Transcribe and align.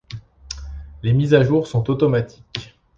Les 1.03 1.13
mises 1.13 1.35
à 1.35 1.43
jour 1.43 1.67
sont 1.67 1.87
automatiques. 1.91 2.75